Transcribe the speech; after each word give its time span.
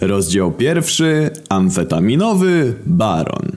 Rozdział 0.00 0.52
pierwszy. 0.52 1.30
Amfetaminowy 1.48 2.74
baron. 2.86 3.52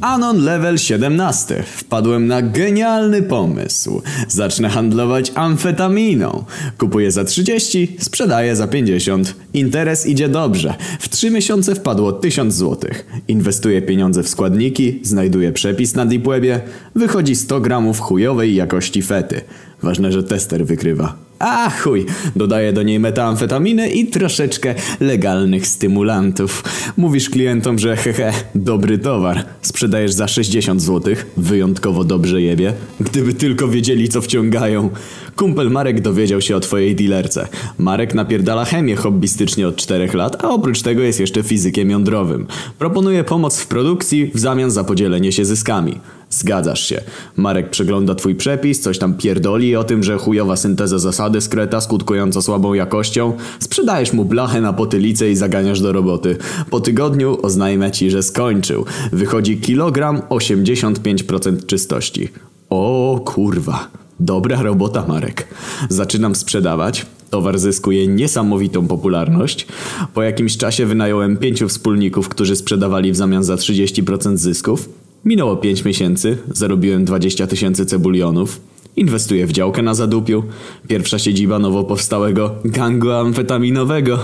Anon 0.00 0.44
level 0.44 0.78
17. 0.78 1.62
Wpadłem 1.62 2.26
na 2.26 2.42
genialny 2.42 3.22
pomysł. 3.22 4.02
Zacznę 4.28 4.68
handlować 4.68 5.32
amfetaminą. 5.34 6.44
Kupuję 6.78 7.10
za 7.10 7.24
30, 7.24 7.96
sprzedaję 8.00 8.56
za 8.56 8.68
50. 8.68 9.34
Interes 9.54 10.06
idzie 10.06 10.28
dobrze. 10.28 10.74
W 11.00 11.08
3 11.08 11.30
miesiące 11.30 11.74
wpadło 11.74 12.12
1000 12.12 12.54
zł. 12.54 12.90
Inwestuję 13.28 13.82
pieniądze 13.82 14.22
w 14.22 14.28
składniki, 14.28 15.00
znajduję 15.02 15.52
przepis 15.52 15.94
na 15.94 16.06
Deepwebie. 16.06 16.60
Wychodzi 16.94 17.36
100 17.36 17.60
gramów 17.60 18.00
chujowej 18.00 18.54
jakości 18.54 19.02
fety. 19.02 19.40
Ważne, 19.82 20.12
że 20.12 20.22
tester 20.22 20.66
wykrywa. 20.66 21.16
A 21.42 21.70
chuj, 21.70 22.06
dodaję 22.36 22.72
do 22.72 22.82
niej 22.82 23.00
metamfetaminy 23.00 23.90
i 23.90 24.06
troszeczkę 24.06 24.74
legalnych 25.00 25.66
stymulantów. 25.66 26.64
Mówisz 26.96 27.30
klientom, 27.30 27.78
że 27.78 27.96
hehe, 27.96 28.32
dobry 28.54 28.98
towar. 28.98 29.44
Sprzedajesz 29.62 30.12
za 30.12 30.28
60 30.28 30.82
zł, 30.82 31.14
wyjątkowo 31.36 32.04
dobrze 32.04 32.42
jebie. 32.42 32.72
Gdyby 33.00 33.34
tylko 33.34 33.68
wiedzieli 33.68 34.08
co 34.08 34.20
wciągają. 34.20 34.90
Kumpel 35.36 35.70
Marek 35.70 36.00
dowiedział 36.00 36.40
się 36.40 36.56
o 36.56 36.60
twojej 36.60 36.96
dealerce. 36.96 37.48
Marek 37.78 38.14
napierdala 38.14 38.64
chemię 38.64 38.96
hobbystycznie 38.96 39.68
od 39.68 39.76
4 39.76 40.08
lat, 40.14 40.44
a 40.44 40.48
oprócz 40.48 40.82
tego 40.82 41.02
jest 41.02 41.20
jeszcze 41.20 41.42
fizykiem 41.42 41.90
jądrowym. 41.90 42.46
Proponuje 42.78 43.24
pomoc 43.24 43.60
w 43.60 43.66
produkcji 43.66 44.30
w 44.34 44.38
zamian 44.38 44.70
za 44.70 44.84
podzielenie 44.84 45.32
się 45.32 45.44
zyskami. 45.44 46.00
Zgadzasz 46.32 46.86
się. 46.86 47.00
Marek 47.36 47.70
przegląda 47.70 48.14
twój 48.14 48.34
przepis, 48.34 48.80
coś 48.80 48.98
tam 48.98 49.14
pierdoli 49.14 49.76
o 49.76 49.84
tym, 49.84 50.02
że 50.02 50.18
chujowa 50.18 50.56
synteza 50.56 50.98
zasady 50.98 51.40
skreta 51.40 51.80
skutkująca 51.80 52.42
słabą 52.42 52.74
jakością. 52.74 53.32
Sprzedajesz 53.60 54.12
mu 54.12 54.24
blachę 54.24 54.60
na 54.60 54.72
potylicę 54.72 55.30
i 55.30 55.36
zaganiasz 55.36 55.80
do 55.80 55.92
roboty. 55.92 56.36
Po 56.70 56.80
tygodniu 56.80 57.38
oznajmia 57.42 57.90
ci, 57.90 58.10
że 58.10 58.22
skończył. 58.22 58.84
Wychodzi 59.12 59.60
kilogram 59.60 60.20
85% 60.20 61.66
czystości. 61.66 62.28
O 62.70 63.20
kurwa. 63.24 63.88
Dobra 64.20 64.62
robota, 64.62 65.04
Marek. 65.08 65.48
Zaczynam 65.88 66.34
sprzedawać. 66.34 67.06
Towar 67.30 67.58
zyskuje 67.58 68.08
niesamowitą 68.08 68.86
popularność. 68.86 69.66
Po 70.14 70.22
jakimś 70.22 70.56
czasie 70.56 70.86
wynająłem 70.86 71.36
pięciu 71.36 71.68
wspólników, 71.68 72.28
którzy 72.28 72.56
sprzedawali 72.56 73.12
w 73.12 73.16
zamian 73.16 73.44
za 73.44 73.54
30% 73.54 74.36
zysków. 74.36 74.88
Minęło 75.24 75.56
5 75.56 75.84
miesięcy, 75.84 76.38
zarobiłem 76.52 77.04
20 77.04 77.46
tysięcy 77.46 77.86
cebulionów. 77.86 78.60
Inwestuję 78.96 79.46
w 79.46 79.52
działkę 79.52 79.82
na 79.82 79.94
zadupiu. 79.94 80.42
Pierwsza 80.88 81.18
siedziba 81.18 81.58
nowo 81.58 81.84
powstałego 81.84 82.54
gangu 82.64 83.10
amfetaminowego. 83.10 84.18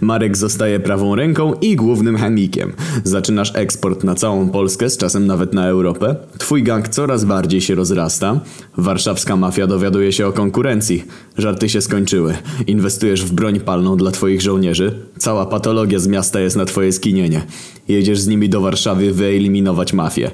Marek 0.00 0.36
zostaje 0.36 0.80
prawą 0.80 1.14
ręką 1.14 1.54
i 1.60 1.76
głównym 1.76 2.16
chemikiem. 2.16 2.72
Zaczynasz 3.04 3.52
eksport 3.54 4.04
na 4.04 4.14
całą 4.14 4.48
Polskę, 4.48 4.90
z 4.90 4.96
czasem 4.96 5.26
nawet 5.26 5.52
na 5.52 5.66
Europę. 5.66 6.16
Twój 6.38 6.62
gang 6.62 6.88
coraz 6.88 7.24
bardziej 7.24 7.60
się 7.60 7.74
rozrasta. 7.74 8.40
Warszawska 8.76 9.36
mafia 9.36 9.66
dowiaduje 9.66 10.12
się 10.12 10.26
o 10.26 10.32
konkurencji. 10.32 11.04
Żarty 11.38 11.68
się 11.68 11.80
skończyły. 11.80 12.34
Inwestujesz 12.66 13.24
w 13.24 13.32
broń 13.32 13.60
palną 13.60 13.96
dla 13.96 14.10
twoich 14.10 14.42
żołnierzy. 14.42 14.94
Cała 15.18 15.46
patologia 15.46 15.98
z 15.98 16.06
miasta 16.06 16.40
jest 16.40 16.56
na 16.56 16.64
twoje 16.64 16.92
skinienie. 16.92 17.42
Jedziesz 17.88 18.20
z 18.20 18.26
nimi 18.26 18.48
do 18.48 18.60
Warszawy 18.60 19.12
wyeliminować 19.12 19.92
mafię. 19.92 20.30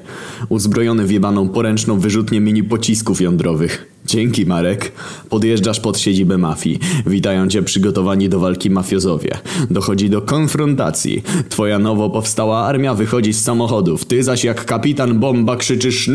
Uzbrojony 0.49 1.07
w 1.07 1.11
jebaną 1.11 1.49
poręczną 1.49 1.99
wyrzutnię 2.01 2.41
mini 2.41 2.65
pocisków 2.65 3.21
jądrowych. 3.21 3.78
Dzięki 4.07 4.47
Marek. 4.47 4.93
Podjeżdżasz 5.31 5.81
pod 5.81 5.99
siedzibę 5.99 6.39
mafii. 6.39 6.79
Witają 7.07 7.49
cię 7.49 7.63
przygotowani 7.63 8.29
do 8.29 8.41
walki 8.41 8.71
mafiozowie. 8.71 9.39
Dochodzi 9.71 10.11
do 10.11 10.23
konfrontacji. 10.23 11.23
Twoja 11.49 11.79
nowo 11.79 12.11
powstała 12.11 12.67
armia 12.67 12.95
wychodzi 12.95 13.33
z 13.33 13.45
samochodów. 13.45 14.05
Ty 14.05 14.23
zaś 14.23 14.45
jak 14.45 14.65
kapitan 14.65 15.19
bomba 15.19 15.57
krzyczysz 15.57 16.09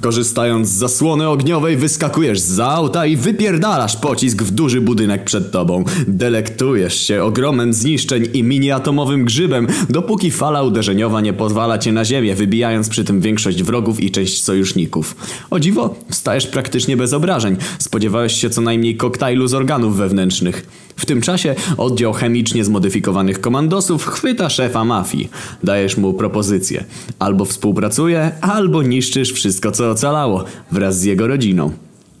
Korzystając 0.00 0.68
z 0.68 0.72
zasłony 0.72 1.28
ogniowej 1.28 1.76
wyskakujesz 1.76 2.40
z 2.40 2.60
auta 2.60 3.06
i 3.06 3.16
wypierdalasz 3.16 3.96
pocisk 3.96 4.42
w 4.42 4.50
duży 4.50 4.80
budynek 4.80 5.24
przed 5.24 5.52
tobą. 5.52 5.84
Delektujesz 6.08 7.00
się 7.06 7.22
ogromem 7.22 7.72
zniszczeń 7.72 8.28
i 8.34 8.42
miniatomowym 8.42 9.24
grzybem, 9.24 9.66
dopóki 9.90 10.30
fala 10.30 10.62
uderzeniowa 10.62 11.20
nie 11.20 11.32
pozwala 11.32 11.78
cię 11.78 11.92
na 11.92 12.04
ziemię, 12.04 12.34
wybijając 12.34 12.88
przy 12.88 13.04
tym 13.04 13.20
większość 13.20 13.62
wrogów 13.62 14.00
i 14.00 14.10
część 14.10 14.44
sojuszników. 14.44 15.16
O 15.50 15.60
dziwo, 15.60 15.94
wstajesz 16.10 16.46
praktycznie 16.46 16.96
bez 16.96 17.12
obrażeń. 17.12 17.56
Spodziewałeś 17.78 18.32
się 18.32 18.50
co 18.50 18.60
najmniej 18.60 18.96
koktajlu 18.96 19.46
z 19.46 19.54
organów 19.54 19.96
wewnętrznych. 19.96 20.66
W 20.96 21.06
tym 21.06 21.20
czasie 21.20 21.54
oddział 21.76 22.12
chemicznie 22.12 22.64
zmodyfikowanych 22.64 23.40
komandosów 23.40 24.06
chwyta 24.06 24.50
szefa 24.50 24.84
mafii. 24.84 25.28
Dajesz 25.64 25.96
mu 25.96 26.14
propozycję. 26.14 26.84
Albo 27.18 27.44
współpracuje, 27.44 28.30
albo 28.40 28.82
niszczysz 29.06 29.32
wszystko 29.32 29.70
co 29.70 29.90
ocalało 29.90 30.44
wraz 30.72 30.98
z 31.00 31.04
jego 31.04 31.26
rodziną. 31.26 31.70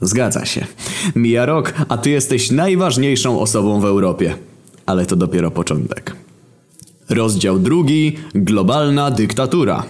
Zgadza 0.00 0.44
się. 0.44 0.66
Mija 1.16 1.46
rok, 1.46 1.72
a 1.88 1.98
ty 1.98 2.10
jesteś 2.10 2.50
najważniejszą 2.50 3.40
osobą 3.40 3.80
w 3.80 3.84
Europie. 3.84 4.34
Ale 4.86 5.06
to 5.06 5.16
dopiero 5.16 5.50
początek. 5.50 6.16
Rozdział 7.08 7.58
drugi. 7.58 8.16
Globalna 8.34 9.10
dyktatura. 9.10 9.84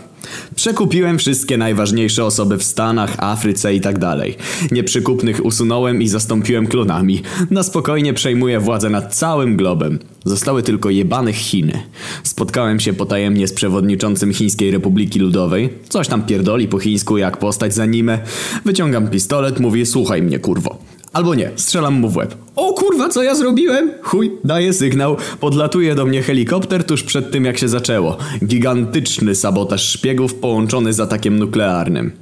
Przekupiłem 0.66 1.18
wszystkie 1.18 1.56
najważniejsze 1.56 2.24
osoby 2.24 2.58
w 2.58 2.64
Stanach, 2.64 3.14
Afryce 3.18 3.74
i 3.74 3.80
tak 3.80 3.98
dalej. 3.98 4.36
Nieprzykupnych 4.70 5.44
usunąłem 5.44 6.02
i 6.02 6.08
zastąpiłem 6.08 6.66
klonami. 6.66 7.22
Na 7.50 7.62
spokojnie 7.62 8.14
przejmuję 8.14 8.60
władzę 8.60 8.90
nad 8.90 9.14
całym 9.14 9.56
globem. 9.56 9.98
Zostały 10.24 10.62
tylko 10.62 10.90
jebanych 10.90 11.36
Chiny. 11.36 11.82
Spotkałem 12.22 12.80
się 12.80 12.92
potajemnie 12.92 13.48
z 13.48 13.52
przewodniczącym 13.52 14.32
Chińskiej 14.32 14.70
Republiki 14.70 15.18
Ludowej. 15.18 15.68
Coś 15.88 16.08
tam 16.08 16.22
pierdoli 16.22 16.68
po 16.68 16.78
chińsku 16.78 17.18
jak 17.18 17.36
postać 17.36 17.74
z 17.74 17.78
anime. 17.78 18.18
Wyciągam 18.64 19.10
pistolet, 19.10 19.60
mówi 19.60 19.86
słuchaj 19.86 20.22
mnie 20.22 20.38
kurwo. 20.38 20.78
Albo 21.16 21.34
nie, 21.34 21.50
strzelam 21.56 21.94
mu 21.94 22.08
w 22.08 22.16
łeb. 22.16 22.34
O 22.56 22.72
kurwa, 22.72 23.08
co 23.08 23.22
ja 23.22 23.34
zrobiłem? 23.34 23.92
Chuj, 24.02 24.32
daje 24.44 24.72
sygnał. 24.72 25.16
Podlatuje 25.40 25.94
do 25.94 26.06
mnie 26.06 26.22
helikopter 26.22 26.84
tuż 26.84 27.02
przed 27.02 27.30
tym 27.30 27.44
jak 27.44 27.58
się 27.58 27.68
zaczęło. 27.68 28.16
Gigantyczny 28.44 29.34
sabotaż 29.34 29.88
szpiegów 29.88 30.34
połączony 30.34 30.92
z 30.92 31.00
atakiem 31.00 31.38
nuklearnym. 31.38 32.12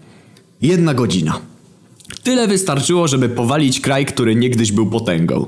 Jedna 0.62 0.94
godzina. 0.94 1.38
Tyle 2.22 2.48
wystarczyło, 2.48 3.08
żeby 3.08 3.28
powalić 3.28 3.80
kraj, 3.80 4.06
który 4.06 4.36
niegdyś 4.36 4.72
był 4.72 4.86
potęgą. 4.86 5.46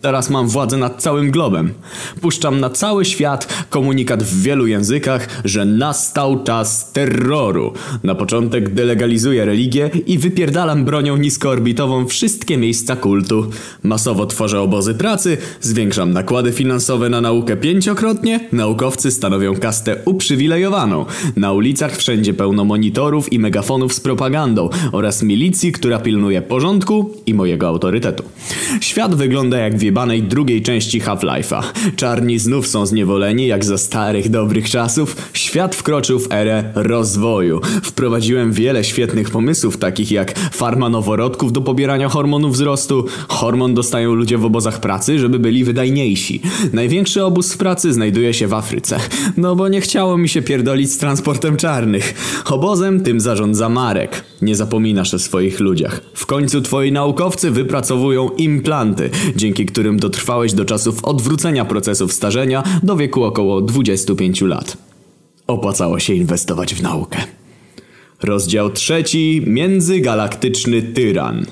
Teraz 0.00 0.30
mam 0.30 0.48
władzę 0.48 0.76
nad 0.76 1.02
całym 1.02 1.30
globem. 1.30 1.72
Puszczam 2.20 2.60
na 2.60 2.70
cały 2.70 3.04
świat 3.04 3.66
komunikat 3.70 4.22
w 4.22 4.42
wielu 4.42 4.66
językach, 4.66 5.28
że 5.44 5.64
nastał 5.64 6.44
czas 6.44 6.92
terroru. 6.92 7.72
Na 8.02 8.14
początek 8.14 8.74
delegalizuję 8.74 9.44
religię 9.44 9.90
i 10.06 10.18
wypierdalam 10.18 10.84
bronią 10.84 11.16
niskoorbitową 11.16 12.06
wszystkie 12.06 12.56
miejsca 12.56 12.96
kultu. 12.96 13.50
Masowo 13.82 14.26
tworzę 14.26 14.60
obozy 14.60 14.94
pracy, 14.94 15.36
zwiększam 15.60 16.12
nakłady 16.12 16.52
finansowe 16.52 17.08
na 17.08 17.20
naukę 17.20 17.56
pięciokrotnie, 17.56 18.40
naukowcy 18.52 19.10
stanowią 19.10 19.54
kastę 19.54 19.96
uprzywilejowaną. 20.04 21.06
Na 21.36 21.52
ulicach 21.52 21.96
wszędzie 21.96 22.34
pełno 22.34 22.64
monitorów 22.64 23.32
i 23.32 23.38
megafonów 23.38 23.94
z 23.94 24.00
propagandą 24.00 24.68
oraz 24.92 25.22
milicji, 25.22 25.72
która 25.72 25.98
pilnuje 26.06 26.42
porządku 26.42 27.10
i 27.26 27.34
mojego 27.34 27.68
autorytetu. 27.68 28.24
Świat 28.80 29.14
wygląda 29.14 29.58
jak 29.58 29.78
wjebanej 29.78 30.22
drugiej 30.22 30.62
części 30.62 31.00
Half-Life'a. 31.00 31.62
Czarni 31.96 32.38
znów 32.38 32.66
są 32.66 32.86
zniewoleni, 32.86 33.46
jak 33.46 33.64
za 33.64 33.78
starych, 33.78 34.30
dobrych 34.30 34.70
czasów. 34.70 35.16
Świat 35.32 35.74
wkroczył 35.74 36.18
w 36.18 36.32
erę 36.32 36.72
rozwoju. 36.74 37.60
Wprowadziłem 37.82 38.52
wiele 38.52 38.84
świetnych 38.84 39.30
pomysłów, 39.30 39.76
takich 39.76 40.10
jak 40.10 40.38
farma 40.38 40.88
noworodków 40.88 41.52
do 41.52 41.60
pobierania 41.60 42.08
hormonu 42.08 42.50
wzrostu. 42.50 43.04
Hormon 43.28 43.74
dostają 43.74 44.14
ludzie 44.14 44.38
w 44.38 44.44
obozach 44.44 44.80
pracy, 44.80 45.18
żeby 45.18 45.38
byli 45.38 45.64
wydajniejsi. 45.64 46.40
Największy 46.72 47.24
obóz 47.24 47.52
w 47.52 47.56
pracy 47.56 47.92
znajduje 47.92 48.34
się 48.34 48.46
w 48.46 48.54
Afryce. 48.54 48.98
No 49.36 49.56
bo 49.56 49.68
nie 49.68 49.80
chciało 49.80 50.18
mi 50.18 50.28
się 50.28 50.42
pierdolić 50.42 50.92
z 50.92 50.98
transportem 50.98 51.56
czarnych. 51.56 52.14
Obozem 52.50 53.00
tym 53.00 53.20
zarządza 53.20 53.68
Marek. 53.68 54.24
Nie 54.42 54.56
zapominasz 54.56 55.14
o 55.14 55.18
swoich 55.18 55.60
ludziach. 55.60 55.85
W 56.14 56.26
końcu 56.26 56.60
twoi 56.60 56.92
naukowcy 56.92 57.50
wypracowują 57.50 58.28
implanty, 58.28 59.10
dzięki 59.36 59.66
którym 59.66 59.98
dotrwałeś 59.98 60.52
do 60.52 60.64
czasów 60.64 61.04
odwrócenia 61.04 61.64
procesów 61.64 62.12
starzenia 62.12 62.62
do 62.82 62.96
wieku 62.96 63.24
około 63.24 63.60
25 63.60 64.40
lat. 64.40 64.76
Opłacało 65.46 65.98
się 65.98 66.14
inwestować 66.14 66.74
w 66.74 66.82
naukę. 66.82 67.18
Rozdział 68.22 68.70
trzeci. 68.70 69.42
Międzygalaktyczny 69.46 70.82
tyran. 70.82 71.46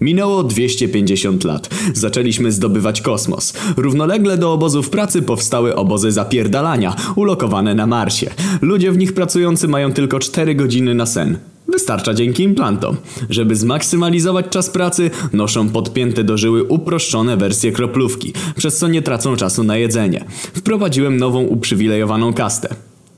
Minęło 0.00 0.44
250 0.44 1.44
lat. 1.44 1.70
Zaczęliśmy 1.94 2.52
zdobywać 2.52 3.00
kosmos. 3.00 3.54
Równolegle 3.76 4.38
do 4.38 4.52
obozów 4.52 4.90
pracy 4.90 5.22
powstały 5.22 5.76
obozy 5.76 6.12
zapierdalania, 6.12 6.96
ulokowane 7.16 7.74
na 7.74 7.86
Marsie. 7.86 8.30
Ludzie 8.62 8.92
w 8.92 8.98
nich 8.98 9.12
pracujący 9.12 9.68
mają 9.68 9.92
tylko 9.92 10.18
4 10.18 10.54
godziny 10.54 10.94
na 10.94 11.06
sen. 11.06 11.38
Wystarcza 11.72 12.14
dzięki 12.14 12.42
implantom. 12.42 12.96
Żeby 13.30 13.56
zmaksymalizować 13.56 14.46
czas 14.50 14.70
pracy, 14.70 15.10
noszą 15.32 15.68
podpięte 15.68 16.24
do 16.24 16.38
żyły 16.38 16.64
uproszczone 16.64 17.36
wersje 17.36 17.72
kroplówki, 17.72 18.32
przez 18.56 18.78
co 18.78 18.88
nie 18.88 19.02
tracą 19.02 19.36
czasu 19.36 19.64
na 19.64 19.76
jedzenie. 19.76 20.24
Wprowadziłem 20.54 21.16
nową 21.16 21.42
uprzywilejowaną 21.42 22.32
kastę. 22.32 22.68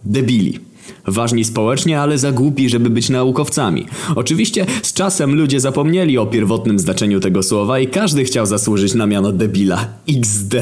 Debili. 0.04 0.58
Ważni 1.06 1.44
społecznie, 1.44 2.00
ale 2.00 2.18
za 2.18 2.32
głupi, 2.32 2.68
żeby 2.68 2.90
być 2.90 3.10
naukowcami. 3.10 3.86
Oczywiście 4.16 4.66
z 4.82 4.92
czasem 4.92 5.34
ludzie 5.34 5.60
zapomnieli 5.60 6.18
o 6.18 6.26
pierwotnym 6.26 6.78
znaczeniu 6.78 7.20
tego 7.20 7.42
słowa 7.42 7.78
i 7.78 7.86
każdy 7.86 8.24
chciał 8.24 8.46
zasłużyć 8.46 8.94
na 8.94 9.06
miano 9.06 9.32
debila. 9.32 9.88
XD. 10.08 10.54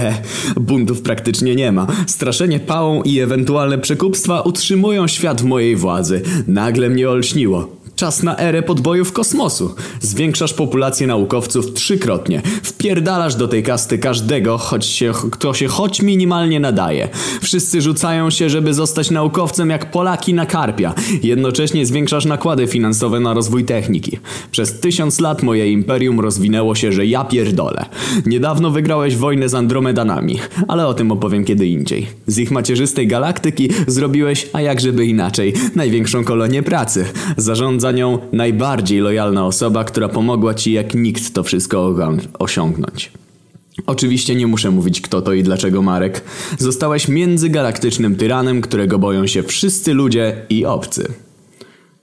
Buntów 0.60 1.02
praktycznie 1.02 1.56
nie 1.56 1.72
ma. 1.72 1.86
Straszenie 2.06 2.60
pałą 2.60 3.02
i 3.02 3.20
ewentualne 3.20 3.78
przekupstwa 3.78 4.40
utrzymują 4.40 5.06
świat 5.06 5.42
w 5.42 5.44
mojej 5.44 5.76
władzy. 5.76 6.22
Nagle 6.46 6.90
mnie 6.90 7.10
olśniło. 7.10 7.79
Czas 8.00 8.22
na 8.22 8.38
erę 8.38 8.62
podbojów 8.62 9.12
kosmosu. 9.12 9.74
Zwiększasz 10.00 10.54
populację 10.54 11.06
naukowców 11.06 11.72
trzykrotnie. 11.72 12.42
Wpierdalasz 12.62 13.34
do 13.34 13.48
tej 13.48 13.62
kasty 13.62 13.98
każdego, 13.98 14.58
choć 14.58 14.86
się, 14.86 15.12
kto 15.30 15.54
się 15.54 15.68
choć 15.68 16.02
minimalnie 16.02 16.60
nadaje. 16.60 17.08
Wszyscy 17.42 17.80
rzucają 17.80 18.30
się, 18.30 18.50
żeby 18.50 18.74
zostać 18.74 19.10
naukowcem 19.10 19.70
jak 19.70 19.90
Polaki 19.90 20.34
na 20.34 20.46
karpia. 20.46 20.94
Jednocześnie 21.22 21.86
zwiększasz 21.86 22.24
nakłady 22.24 22.66
finansowe 22.66 23.20
na 23.20 23.34
rozwój 23.34 23.64
techniki. 23.64 24.18
Przez 24.50 24.80
tysiąc 24.80 25.20
lat 25.20 25.42
moje 25.42 25.72
imperium 25.72 26.20
rozwinęło 26.20 26.74
się, 26.74 26.92
że 26.92 27.06
ja 27.06 27.24
pierdolę. 27.24 27.84
Niedawno 28.26 28.70
wygrałeś 28.70 29.16
wojnę 29.16 29.48
z 29.48 29.54
Andromedanami, 29.54 30.38
ale 30.68 30.86
o 30.86 30.94
tym 30.94 31.12
opowiem 31.12 31.44
kiedy 31.44 31.66
indziej. 31.66 32.06
Z 32.26 32.38
ich 32.38 32.50
macierzystej 32.50 33.06
galaktyki 33.06 33.68
zrobiłeś, 33.86 34.48
a 34.52 34.60
jak 34.60 34.80
żeby 34.80 35.06
inaczej, 35.06 35.54
największą 35.74 36.24
kolonię 36.24 36.62
pracy. 36.62 37.04
Zarządza 37.36 37.89
nią 37.92 38.18
najbardziej 38.32 39.00
lojalna 39.00 39.46
osoba, 39.46 39.84
która 39.84 40.08
pomogła 40.08 40.54
ci 40.54 40.72
jak 40.72 40.94
nikt 40.94 41.34
to 41.34 41.42
wszystko 41.42 41.94
osiągnąć. 42.38 43.12
Oczywiście 43.86 44.34
nie 44.34 44.46
muszę 44.46 44.70
mówić 44.70 45.00
kto 45.00 45.22
to 45.22 45.32
i 45.32 45.42
dlaczego 45.42 45.82
Marek. 45.82 46.24
Zostałeś 46.58 47.08
międzygalaktycznym 47.08 48.16
tyranem, 48.16 48.60
którego 48.60 48.98
boją 48.98 49.26
się 49.26 49.42
wszyscy 49.42 49.94
ludzie 49.94 50.46
i 50.50 50.66
obcy. 50.66 51.12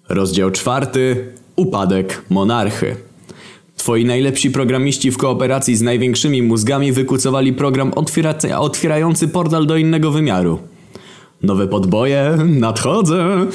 Rozdział 0.09 0.51
czwarty. 0.51 1.25
Upadek 1.55 2.21
monarchy. 2.29 2.95
Twoi 3.77 4.05
najlepsi 4.05 4.51
programiści 4.51 5.11
w 5.11 5.17
kooperacji 5.17 5.75
z 5.75 5.81
największymi 5.81 6.41
mózgami 6.41 6.91
wykucowali 6.91 7.53
program 7.53 7.93
otwiera 7.95 8.35
otwierający 8.59 9.27
portal 9.27 9.65
do 9.65 9.77
innego 9.77 10.11
wymiaru. 10.11 10.59
Nowe 11.43 11.67
podboje, 11.67 12.37
nadchodzę. 12.45 13.47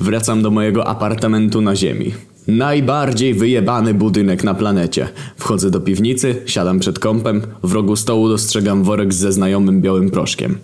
Wracam 0.00 0.42
do 0.42 0.50
mojego 0.50 0.86
apartamentu 0.86 1.60
na 1.60 1.76
ziemi. 1.76 2.14
Najbardziej 2.46 3.34
wyjebany 3.34 3.94
budynek 3.94 4.44
na 4.44 4.54
planecie. 4.54 5.08
Wchodzę 5.36 5.70
do 5.70 5.80
piwnicy, 5.80 6.42
siadam 6.46 6.80
przed 6.80 6.98
kąpem, 6.98 7.42
w 7.62 7.72
rogu 7.72 7.96
stołu 7.96 8.28
dostrzegam 8.28 8.84
worek 8.84 9.14
ze 9.14 9.32
znajomym 9.32 9.80
białym 9.80 10.10
proszkiem. 10.10 10.58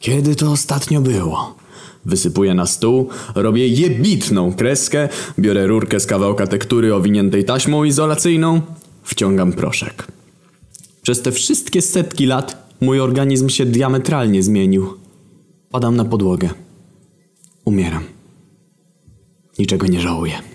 Kiedy 0.00 0.34
to 0.34 0.52
ostatnio 0.52 1.00
było? 1.00 1.56
Wysypuję 2.04 2.54
na 2.54 2.66
stół, 2.66 3.08
robię 3.34 3.68
jebitną 3.68 4.54
kreskę, 4.54 5.08
biorę 5.38 5.66
rurkę 5.66 6.00
z 6.00 6.06
kawałka 6.06 6.46
tektury 6.46 6.94
owiniętej 6.94 7.44
taśmą 7.44 7.84
izolacyjną, 7.84 8.60
wciągam 9.02 9.52
proszek. 9.52 10.06
Przez 11.02 11.22
te 11.22 11.32
wszystkie 11.32 11.82
setki 11.82 12.26
lat 12.26 12.72
mój 12.80 13.00
organizm 13.00 13.48
się 13.48 13.66
diametralnie 13.66 14.42
zmienił. 14.42 15.05
Padam 15.70 15.96
na 15.96 16.04
podłogę. 16.04 16.50
Umieram. 17.64 18.04
Niczego 19.58 19.86
nie 19.86 20.00
żałuję. 20.00 20.46